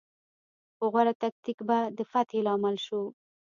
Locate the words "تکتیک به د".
1.23-1.99